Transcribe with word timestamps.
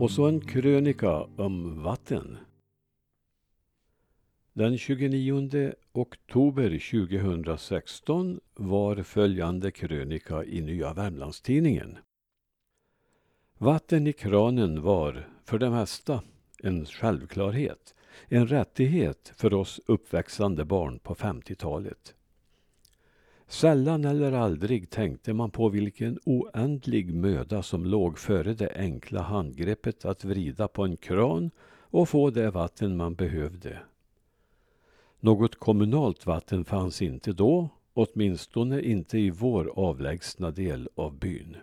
Och 0.00 0.10
så 0.10 0.26
en 0.26 0.40
krönika 0.40 1.20
om 1.36 1.82
vatten. 1.82 2.38
Den 4.52 4.78
29 4.78 5.72
oktober 5.92 7.02
2016 7.08 8.40
var 8.54 9.02
följande 9.02 9.70
krönika 9.70 10.44
i 10.44 10.60
Nya 10.60 10.92
Värmlandstidningen. 10.92 11.98
Vatten 13.58 14.06
i 14.06 14.12
kranen 14.12 14.82
var, 14.82 15.28
för 15.44 15.58
det 15.58 15.70
mesta, 15.70 16.22
en 16.62 16.86
självklarhet. 16.86 17.94
En 18.28 18.46
rättighet 18.46 19.32
för 19.36 19.54
oss 19.54 19.80
uppväxande 19.86 20.64
barn 20.64 20.98
på 20.98 21.14
50-talet. 21.14 22.14
Sällan 23.48 24.04
eller 24.04 24.32
aldrig 24.32 24.90
tänkte 24.90 25.32
man 25.32 25.50
på 25.50 25.68
vilken 25.68 26.18
oändlig 26.24 27.14
möda 27.14 27.62
som 27.62 27.86
låg 27.86 28.18
före 28.18 28.54
det 28.54 28.72
enkla 28.76 29.22
handgreppet 29.22 30.04
att 30.04 30.24
vrida 30.24 30.68
på 30.68 30.84
en 30.84 30.96
kran 30.96 31.50
och 31.90 32.08
få 32.08 32.30
det 32.30 32.50
vatten 32.50 32.96
man 32.96 33.14
behövde. 33.14 33.78
Något 35.20 35.54
kommunalt 35.54 36.26
vatten 36.26 36.64
fanns 36.64 37.02
inte 37.02 37.32
då, 37.32 37.68
åtminstone 37.94 38.82
inte 38.82 39.18
i 39.18 39.30
vår 39.30 39.72
avlägsna 39.76 40.50
del 40.50 40.88
av 40.94 41.18
byn. 41.18 41.56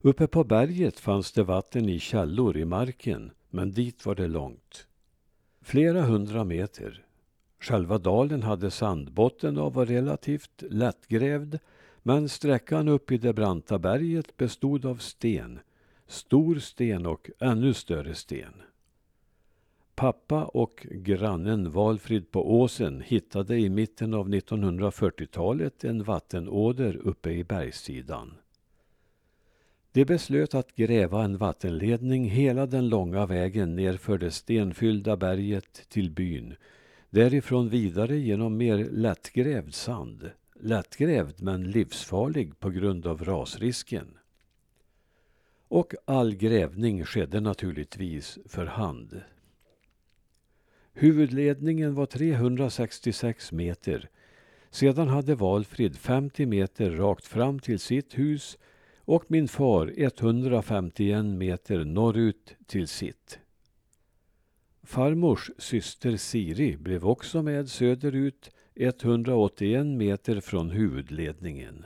Uppe 0.00 0.26
på 0.26 0.44
berget 0.44 1.00
fanns 1.00 1.32
det 1.32 1.42
vatten 1.42 1.88
i 1.88 1.98
källor 1.98 2.56
i 2.56 2.64
marken, 2.64 3.30
men 3.50 3.72
dit 3.72 4.06
var 4.06 4.14
det 4.14 4.28
långt. 4.28 4.86
Flera 5.60 6.02
hundra 6.02 6.44
meter. 6.44 7.05
Själva 7.66 7.98
dalen 7.98 8.42
hade 8.42 8.70
sandbotten 8.70 9.58
och 9.58 9.74
var 9.74 9.86
relativt 9.86 10.62
lättgrävd, 10.70 11.58
men 12.02 12.28
sträckan 12.28 12.88
upp 12.88 13.12
i 13.12 13.18
det 13.18 13.32
branta 13.32 13.78
berget 13.78 14.36
bestod 14.36 14.86
av 14.86 14.96
sten. 14.96 15.58
Stor 16.06 16.58
sten 16.58 17.06
och 17.06 17.30
ännu 17.38 17.74
större 17.74 18.14
sten. 18.14 18.52
Pappa 19.94 20.44
och 20.44 20.86
grannen 20.90 21.70
Valfrid 21.70 22.30
på 22.30 22.60
åsen 22.60 23.00
hittade 23.00 23.58
i 23.58 23.68
mitten 23.68 24.14
av 24.14 24.28
1940-talet 24.28 25.84
en 25.84 26.02
vattenåder 26.02 26.96
uppe 26.96 27.30
i 27.30 27.44
bergssidan. 27.44 28.34
De 29.92 30.04
beslöt 30.04 30.54
att 30.54 30.76
gräva 30.76 31.24
en 31.24 31.38
vattenledning 31.38 32.30
hela 32.30 32.66
den 32.66 32.88
långa 32.88 33.26
vägen 33.26 33.76
nerför 33.76 34.18
det 34.18 34.30
stenfyllda 34.30 35.16
berget 35.16 35.88
till 35.88 36.10
byn. 36.10 36.54
Därifrån 37.16 37.68
vidare 37.68 38.16
genom 38.16 38.56
mer 38.56 38.78
lättgrävd 38.78 39.74
sand. 39.74 40.30
Lättgrävd 40.60 41.42
men 41.42 41.70
livsfarlig 41.70 42.60
på 42.60 42.70
grund 42.70 43.06
av 43.06 43.24
rasrisken. 43.24 44.06
Och 45.68 45.94
all 46.04 46.34
grävning 46.34 47.04
skedde 47.04 47.40
naturligtvis 47.40 48.38
för 48.46 48.66
hand. 48.66 49.20
Huvudledningen 50.92 51.94
var 51.94 52.06
366 52.06 53.52
meter. 53.52 54.08
Sedan 54.70 55.08
hade 55.08 55.34
Valfrid 55.34 55.96
50 55.96 56.46
meter 56.46 56.90
rakt 56.90 57.26
fram 57.26 57.58
till 57.58 57.78
sitt 57.78 58.18
hus 58.18 58.58
och 58.96 59.24
min 59.28 59.48
far 59.48 59.92
151 59.96 61.24
meter 61.24 61.84
norrut 61.84 62.56
till 62.66 62.88
sitt. 62.88 63.38
Farmors 64.86 65.50
syster 65.58 66.16
Siri 66.16 66.76
blev 66.76 67.06
också 67.06 67.42
med 67.42 67.68
söderut 67.68 68.50
181 68.74 69.86
meter 69.86 70.40
från 70.40 70.70
huvudledningen. 70.70 71.84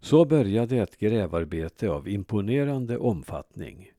Så 0.00 0.24
började 0.24 0.76
ett 0.76 0.98
grävarbete 0.98 1.90
av 1.90 2.08
imponerande 2.08 2.98
omfattning. 2.98 3.92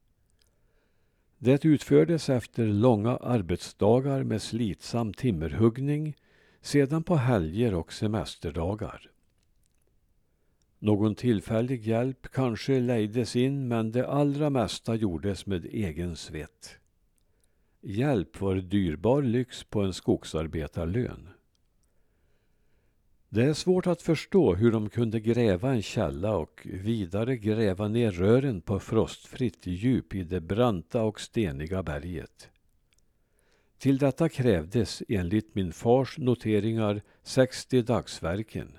Det 1.37 1.65
utfördes 1.65 2.29
efter 2.29 2.65
långa 2.65 3.17
arbetsdagar 3.17 4.23
med 4.23 4.41
slitsam 4.41 5.13
timmerhuggning, 5.13 6.15
sedan 6.61 7.03
på 7.03 7.15
helger 7.15 7.73
och 7.73 7.93
semesterdagar. 7.93 9.11
Någon 10.79 11.15
tillfällig 11.15 11.87
hjälp 11.87 12.27
kanske 12.31 12.79
lejdes 12.79 13.35
in 13.35 13.67
men 13.67 13.91
det 13.91 14.07
allra 14.07 14.49
mesta 14.49 14.95
gjordes 14.95 15.45
med 15.45 15.65
egen 15.65 16.15
svett. 16.15 16.79
Hjälp 17.81 18.41
var 18.41 18.55
dyrbar 18.55 19.21
lyx 19.21 19.63
på 19.63 19.81
en 19.81 19.93
skogsarbetarlön. 19.93 21.29
Det 23.29 23.43
är 23.43 23.53
svårt 23.53 23.87
att 23.87 24.01
förstå 24.01 24.55
hur 24.55 24.71
de 24.71 24.89
kunde 24.89 25.19
gräva 25.19 25.71
en 25.71 25.81
källa 25.81 26.37
och 26.37 26.67
vidare 26.71 27.37
gräva 27.37 27.87
ner 27.87 28.11
rören 28.11 28.61
på 28.61 28.79
frostfritt 28.79 29.67
djup 29.67 30.15
i 30.15 30.23
det 30.23 30.41
branta 30.41 31.03
och 31.03 31.21
steniga 31.21 31.83
berget. 31.83 32.49
Till 33.77 33.97
detta 33.97 34.29
krävdes 34.29 35.03
enligt 35.09 35.55
min 35.55 35.71
fars 35.71 36.17
noteringar 36.17 37.01
60 37.23 37.81
dagsverken. 37.81 38.77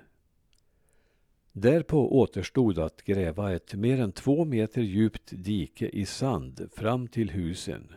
Därpå 1.52 2.20
återstod 2.20 2.78
att 2.78 3.02
gräva 3.02 3.52
ett 3.52 3.74
mer 3.74 4.00
än 4.00 4.12
två 4.12 4.44
meter 4.44 4.82
djupt 4.82 5.30
dike 5.30 5.88
i 5.88 6.06
sand 6.06 6.68
fram 6.72 7.08
till 7.08 7.30
husen. 7.30 7.92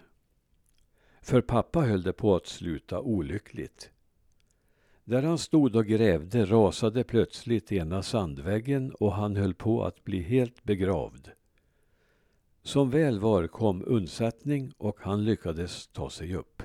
För 1.24 1.42
pappa 1.42 1.82
höll 1.82 2.04
det 2.04 2.14
på 2.14 2.36
att 2.36 2.48
sluta 2.48 3.02
olyckligt. 3.02 3.92
Där 5.04 5.24
han 5.24 5.38
stod 5.38 5.76
och 5.76 5.86
grävde 5.86 6.46
rasade 6.46 7.04
plötsligt 7.04 7.72
ena 7.72 8.04
sandväggen 8.04 8.92
och 8.92 9.14
han 9.14 9.36
höll 9.36 9.54
på 9.54 9.84
att 9.84 10.04
bli 10.04 10.22
helt 10.22 10.64
begravd. 10.64 11.30
Som 12.64 12.90
väl 12.90 13.20
var 13.20 13.48
kom 13.48 13.84
undsättning 13.86 14.74
och 14.78 14.98
han 15.00 15.26
lyckades 15.26 15.88
ta 15.88 16.10
sig 16.10 16.36
upp. 16.36 16.64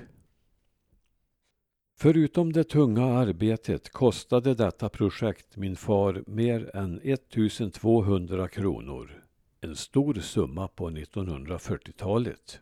Förutom 1.95 2.53
det 2.53 2.63
tunga 2.63 3.05
arbetet 3.05 3.89
kostade 3.89 4.55
detta 4.55 4.89
projekt 4.89 5.57
min 5.57 5.75
far 5.75 6.23
mer 6.27 6.75
än 6.75 6.99
1200 7.03 8.47
kronor. 8.47 9.23
En 9.61 9.75
stor 9.75 10.13
summa 10.13 10.67
på 10.67 10.89
1940-talet. 10.89 12.61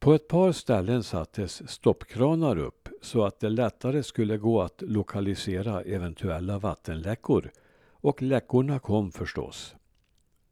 På 0.00 0.14
ett 0.14 0.28
par 0.28 0.52
ställen 0.52 1.02
sattes 1.02 1.70
stoppkranar 1.70 2.58
upp 2.58 2.88
så 3.02 3.24
att 3.24 3.40
det 3.40 3.48
lättare 3.48 4.02
skulle 4.02 4.36
gå 4.36 4.62
att 4.62 4.82
lokalisera 4.82 5.82
eventuella 5.82 6.58
vattenläckor 6.58 7.50
och 7.90 8.22
läckorna 8.22 8.78
kom 8.78 9.12
förstås. 9.12 9.74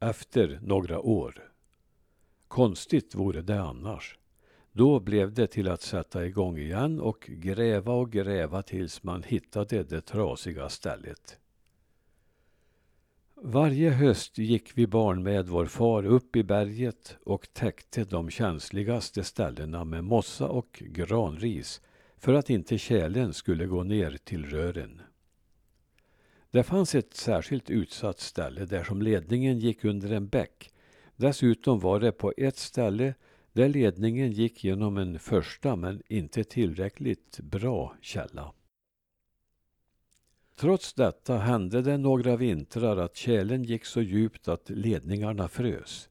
Efter 0.00 0.60
några 0.62 1.00
år. 1.00 1.52
Konstigt 2.48 3.14
vore 3.14 3.42
det 3.42 3.62
annars. 3.62 4.18
Då 4.72 5.00
blev 5.00 5.34
det 5.34 5.46
till 5.46 5.68
att 5.68 5.82
sätta 5.82 6.26
igång 6.26 6.58
igen 6.58 7.00
och 7.00 7.24
gräva 7.28 7.92
och 7.92 8.12
gräva 8.12 8.62
tills 8.62 9.02
man 9.02 9.22
hittade 9.22 9.82
det 9.82 10.00
trasiga 10.00 10.68
stället. 10.68 11.38
Varje 13.42 13.90
höst 13.90 14.38
gick 14.38 14.78
vi 14.78 14.86
barn 14.86 15.22
med 15.22 15.48
vår 15.48 15.66
far 15.66 16.06
upp 16.06 16.36
i 16.36 16.42
berget 16.42 17.16
och 17.24 17.48
täckte 17.52 18.04
de 18.04 18.30
känsligaste 18.30 19.24
ställena 19.24 19.84
med 19.84 20.04
mossa 20.04 20.48
och 20.48 20.82
granris 20.86 21.80
för 22.16 22.34
att 22.34 22.50
inte 22.50 22.78
tjälen 22.78 23.34
skulle 23.34 23.66
gå 23.66 23.82
ner 23.82 24.18
till 24.24 24.46
rören. 24.46 25.00
Det 26.50 26.62
fanns 26.62 26.94
ett 26.94 27.14
särskilt 27.14 27.70
utsatt 27.70 28.20
ställe 28.20 28.64
där 28.64 28.84
som 28.84 29.02
ledningen 29.02 29.58
gick 29.58 29.84
under 29.84 30.12
en 30.12 30.28
bäck. 30.28 30.70
Dessutom 31.16 31.78
var 31.78 32.00
det 32.00 32.12
på 32.12 32.32
ett 32.36 32.56
ställe 32.56 33.14
där 33.52 33.68
ledningen 33.68 34.32
gick 34.32 34.64
genom 34.64 34.96
en 34.96 35.18
första 35.18 35.76
men 35.76 36.02
inte 36.08 36.44
tillräckligt 36.44 37.40
bra 37.40 37.96
källa. 38.00 38.52
Trots 40.60 40.92
detta 40.92 41.38
hände 41.38 41.82
det 41.82 41.98
några 41.98 42.36
vintrar 42.36 42.96
att 42.96 43.16
tjälen 43.16 43.64
gick 43.64 43.84
så 43.84 44.02
djupt 44.02 44.48
att 44.48 44.70
ledningarna 44.70 45.48
frös. 45.48 46.08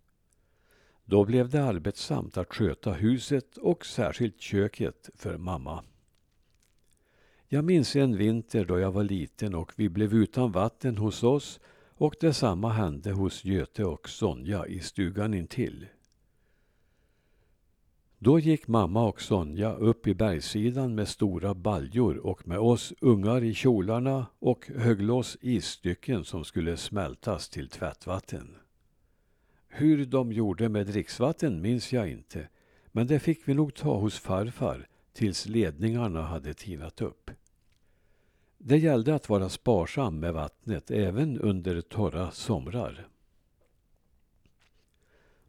Då 1.06 1.26
blev 1.26 1.50
det 1.50 1.64
arbetsamt 1.64 2.38
att 2.38 2.54
sköta 2.54 2.92
huset 2.94 3.58
och 3.58 3.86
särskilt 3.86 4.42
köket 4.42 5.10
för 5.16 5.38
mamma. 5.38 5.84
Jag 7.48 7.64
minns 7.64 7.96
en 7.96 8.18
vinter 8.18 8.66
då 8.66 8.80
jag 8.80 8.92
var 8.92 9.04
liten 9.04 9.56
och 9.56 9.72
vi 9.76 9.90
blev 9.90 10.14
utan 10.14 10.52
vatten 10.52 10.98
hos 10.98 11.24
oss 11.24 11.60
och 11.90 12.16
detsamma 12.20 12.70
hände 12.70 13.12
hos 13.12 13.46
Göte 13.46 13.86
och 13.86 14.10
Sonja 14.10 14.68
i 14.68 14.80
stugan 14.80 15.34
intill. 15.34 15.86
Då 18.20 18.40
gick 18.40 18.68
mamma 18.68 19.06
och 19.06 19.22
Sonja 19.22 19.74
upp 19.74 20.08
i 20.08 20.14
bergssidan 20.16 20.96
med 20.96 21.08
stora 21.08 21.54
baljor 21.54 22.18
och 22.18 22.48
med 22.48 22.60
oss 22.60 22.94
ungar 23.02 23.44
i 23.44 23.54
kjolarna 23.54 24.26
och 24.40 24.68
högg 24.76 25.02
loss 25.02 25.38
isstycken 25.42 26.24
som 26.26 26.46
skulle 26.46 26.78
smältas 26.78 27.50
till 27.50 27.70
tvättvatten. 27.70 28.56
Hur 29.68 30.06
de 30.06 30.32
gjorde 30.32 30.70
med 30.70 30.88
dricksvatten 30.88 31.62
minns 31.62 31.94
jag 31.94 32.10
inte, 32.10 32.50
men 32.92 33.08
det 33.08 33.20
fick 33.20 33.48
vi 33.48 33.54
nog 33.54 33.74
ta 33.74 33.98
hos 33.98 34.20
farfar 34.20 34.88
tills 35.14 35.48
ledningarna 35.48 36.22
hade 36.22 36.54
tinat 36.54 37.02
upp. 37.02 37.32
Det 38.58 38.78
gällde 38.78 39.16
att 39.16 39.30
vara 39.30 39.50
sparsam 39.50 40.20
med 40.20 40.34
vattnet 40.34 40.92
även 40.92 41.40
under 41.40 41.82
torra 41.82 42.32
somrar. 42.32 43.08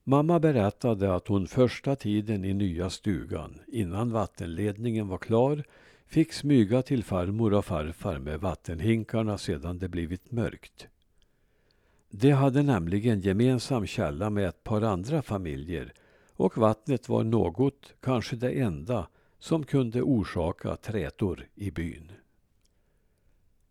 Mamma 0.08 0.40
berättade 0.40 1.14
att 1.14 1.28
hon 1.28 1.46
första 1.46 1.96
tiden 1.96 2.44
i 2.44 2.54
nya 2.54 2.90
stugan, 2.90 3.60
innan 3.66 4.12
vattenledningen 4.12 5.08
var 5.08 5.18
klar, 5.18 5.64
fick 6.06 6.32
smyga 6.32 6.82
till 6.82 7.04
farmor 7.04 7.54
och 7.54 7.64
farfar 7.64 8.18
med 8.18 8.40
vattenhinkarna 8.40 9.38
sedan 9.38 9.78
det 9.78 9.88
blivit 9.88 10.30
mörkt. 10.30 10.88
De 12.10 12.30
hade 12.30 12.62
nämligen 12.62 13.20
gemensam 13.20 13.86
källa 13.86 14.30
med 14.30 14.48
ett 14.48 14.64
par 14.64 14.82
andra 14.82 15.22
familjer 15.22 15.92
och 16.32 16.58
vattnet 16.58 17.08
var 17.08 17.24
något, 17.24 17.94
kanske 18.00 18.36
det 18.36 18.50
enda, 18.50 19.08
som 19.38 19.64
kunde 19.64 20.02
orsaka 20.02 20.76
trätor 20.76 21.46
i 21.54 21.70
byn. 21.70 22.12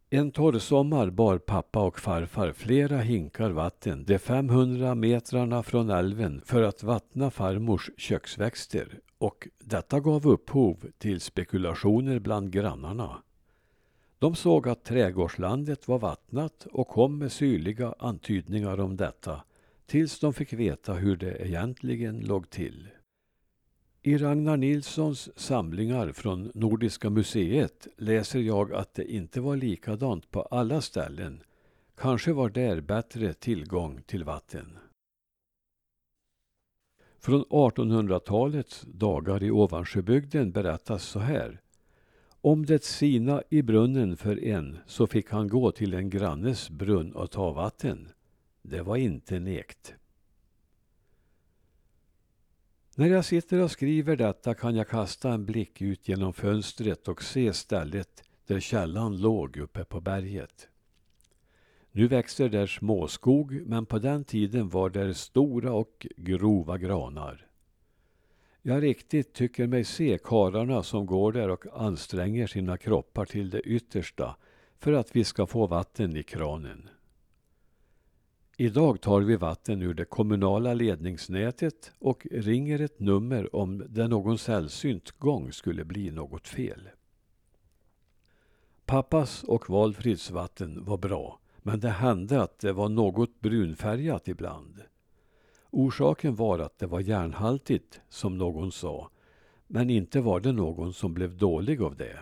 En 0.10 0.32
torrsommar 0.32 1.10
bar 1.10 1.38
pappa 1.38 1.84
och 1.84 2.00
farfar 2.00 2.52
flera 2.52 2.98
hinkar 2.98 3.50
vatten 3.50 4.04
de 4.06 4.20
500 4.20 4.96
metrarna 4.96 5.64
från 5.64 5.90
älven 5.90 6.42
för 6.46 6.64
att 6.64 6.84
vattna 6.84 7.32
farmors 7.32 7.90
köksväxter 7.98 9.00
och 9.18 9.48
detta 9.60 10.00
gav 10.00 10.28
upphov 10.28 10.86
till 10.98 11.22
spekulationer 11.22 12.20
bland 12.20 12.52
grannarna. 12.52 13.22
De 14.20 14.36
såg 14.36 14.68
att 14.68 14.84
trädgårdslandet 14.84 15.88
var 15.88 16.00
vattnat 16.00 16.68
och 16.72 16.88
kom 16.88 17.18
med 17.18 17.32
syrliga 17.32 17.96
antydningar 18.00 18.80
om 18.80 18.98
detta 18.98 19.44
tills 19.86 20.20
de 20.20 20.34
fick 20.34 20.54
veta 20.54 20.94
hur 20.94 21.18
det 21.18 21.48
egentligen 21.48 22.20
låg 22.20 22.50
till. 22.50 22.88
I 24.08 24.18
Ragnar 24.18 24.58
Nilssons 24.58 25.40
samlingar 25.40 26.12
från 26.12 26.52
Nordiska 26.54 27.10
museet 27.10 27.88
läser 27.98 28.40
jag 28.40 28.74
att 28.74 28.94
det 28.94 29.12
inte 29.12 29.42
var 29.42 29.56
likadant 29.56 30.32
på 30.32 30.42
alla 30.42 30.82
ställen. 30.82 31.44
Kanske 31.98 32.34
var 32.34 32.50
där 32.50 32.82
bättre 32.82 33.34
tillgång 33.34 34.02
till 34.06 34.24
vatten. 34.24 34.78
Från 37.20 37.44
1800-talets 37.44 38.82
dagar 38.82 39.44
i 39.44 39.52
Ovansjöbygden 39.52 40.52
berättas 40.52 41.04
så 41.04 41.20
här. 41.20 41.62
Om 42.42 42.66
det 42.66 42.84
sina 42.84 43.42
i 43.50 43.62
brunnen 43.62 44.18
för 44.18 44.44
en 44.44 44.78
så 44.86 45.08
fick 45.08 45.30
han 45.30 45.48
gå 45.48 45.72
till 45.72 45.94
en 45.94 46.10
grannes 46.10 46.70
brunn 46.70 47.12
och 47.12 47.32
ta 47.32 47.52
vatten. 47.52 48.10
Det 48.62 48.82
var 48.82 48.96
inte 48.96 49.40
nekt. 49.40 49.96
När 53.00 53.08
jag 53.08 53.26
sitter 53.26 53.62
och 53.62 53.72
skriver 53.72 54.16
detta 54.16 54.54
kan 54.54 54.76
jag 54.76 54.88
kasta 54.88 55.34
en 55.34 55.46
blick 55.46 55.82
ut 55.82 56.08
genom 56.08 56.34
fönstret 56.34 57.08
och 57.08 57.24
se 57.24 57.54
stället 57.54 58.24
där 58.48 58.60
källan 58.60 59.18
låg 59.18 59.58
uppe 59.58 59.84
på 59.84 60.02
berget. 60.02 60.68
Nu 61.92 62.08
växer 62.08 62.50
där 62.50 62.68
småskog, 62.68 63.62
men 63.66 63.86
på 63.86 64.00
den 64.00 64.24
tiden 64.24 64.70
var 64.70 64.90
där 64.90 65.14
stora 65.14 65.74
och 65.74 66.08
grova 66.18 66.78
granar. 66.78 67.48
Jag 68.62 68.84
riktigt 68.84 69.34
tycker 69.34 69.68
mig 69.68 69.84
se 69.84 70.20
karlarna 70.24 70.84
som 70.84 71.06
går 71.06 71.32
där 71.32 71.50
och 71.50 71.66
anstränger 71.74 72.48
sina 72.48 72.78
kroppar 72.78 73.26
till 73.26 73.50
det 73.50 73.62
yttersta 73.62 74.36
för 74.80 74.94
att 74.94 75.16
vi 75.16 75.24
ska 75.24 75.48
få 75.48 75.68
vatten 75.68 76.18
i 76.18 76.24
kranen. 76.24 76.90
Idag 78.60 79.02
tar 79.02 79.22
vi 79.22 79.36
vatten 79.36 79.82
ur 79.82 79.94
det 79.94 80.06
kommunala 80.06 80.74
ledningsnätet 80.74 81.92
och 82.00 82.28
ringer 82.32 82.82
ett 82.82 83.00
nummer 83.00 83.56
om 83.56 83.86
det 83.90 84.08
någon 84.08 84.38
sällsynt 84.38 85.12
gång 85.12 85.52
skulle 85.52 85.86
bli 85.86 86.12
något 86.12 86.48
fel. 86.48 86.90
Pappas 88.86 89.44
och 89.44 89.70
Valfrids 89.70 90.32
vatten 90.32 90.86
var 90.86 90.98
bra, 90.98 91.40
men 91.58 91.80
det 91.80 91.90
hände 91.90 92.42
att 92.42 92.60
det 92.60 92.74
var 92.74 92.90
något 92.90 93.40
brunfärgat 93.40 94.28
ibland. 94.28 94.82
Orsaken 95.70 96.36
var 96.36 96.60
att 96.60 96.80
det 96.80 96.88
var 96.88 97.00
järnhaltigt, 97.00 98.02
som 98.10 98.38
någon 98.38 98.72
sa, 98.72 99.10
men 99.68 99.90
inte 99.90 100.22
var 100.22 100.40
det 100.40 100.52
någon 100.52 100.94
som 100.94 101.14
blev 101.14 101.38
dålig 101.38 101.82
av 101.82 101.96
det. 101.96 102.20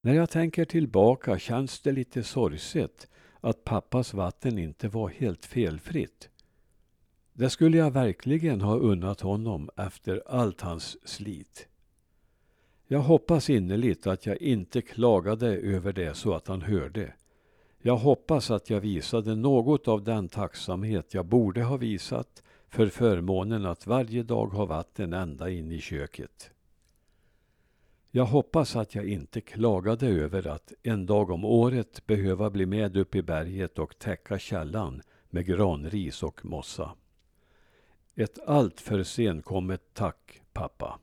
När 0.00 0.14
jag 0.14 0.30
tänker 0.30 0.64
tillbaka 0.64 1.38
känns 1.38 1.80
det 1.80 1.92
lite 1.92 2.22
sorgset 2.22 3.08
att 3.44 3.64
pappas 3.64 4.14
vatten 4.14 4.58
inte 4.58 4.88
var 4.88 5.08
helt 5.08 5.46
felfritt. 5.46 6.28
Det 7.32 7.50
skulle 7.50 7.78
jag 7.78 7.90
verkligen 7.90 8.60
ha 8.60 8.76
unnat 8.76 9.20
honom 9.20 9.70
efter 9.76 10.22
allt 10.26 10.60
hans 10.60 11.08
slit. 11.08 11.68
Jag 12.86 13.00
hoppas 13.00 13.50
innerligt 13.50 14.06
att 14.06 14.26
jag 14.26 14.36
inte 14.42 14.82
klagade 14.82 15.48
över 15.56 15.92
det 15.92 16.14
så 16.14 16.34
att 16.34 16.48
han 16.48 16.62
hörde. 16.62 17.12
Jag 17.78 17.96
hoppas 17.96 18.50
att 18.50 18.70
jag 18.70 18.80
visade 18.80 19.34
något 19.34 19.88
av 19.88 20.04
den 20.04 20.28
tacksamhet 20.28 21.14
jag 21.14 21.26
borde 21.26 21.62
ha 21.62 21.76
visat 21.76 22.42
för 22.68 22.86
förmånen 22.86 23.66
att 23.66 23.86
varje 23.86 24.22
dag 24.22 24.46
ha 24.46 24.64
vatten 24.64 25.12
ända 25.12 25.50
in 25.50 25.72
i 25.72 25.80
köket. 25.80 26.53
Jag 28.16 28.24
hoppas 28.24 28.76
att 28.76 28.94
jag 28.94 29.08
inte 29.08 29.40
klagade 29.40 30.06
över 30.06 30.46
att 30.46 30.72
en 30.82 31.06
dag 31.06 31.30
om 31.30 31.44
året 31.44 32.06
behöva 32.06 32.50
bli 32.50 32.66
med 32.66 32.96
upp 32.96 33.14
i 33.14 33.22
berget 33.22 33.78
och 33.78 33.98
täcka 33.98 34.38
källan 34.38 35.02
med 35.30 35.46
granris 35.46 36.22
och 36.22 36.44
mossa. 36.44 36.94
Ett 38.14 38.38
alltför 38.46 39.02
senkommet 39.02 39.82
tack, 39.92 40.42
pappa. 40.52 40.98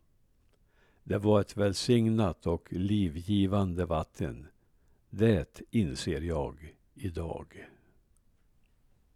Det 1.03 1.17
var 1.17 1.41
ett 1.41 1.57
välsignat 1.57 2.47
och 2.47 2.73
livgivande 2.73 3.85
vatten. 3.85 4.47
Det 5.09 5.61
inser 5.71 6.21
jag 6.21 6.75
idag. 6.93 7.67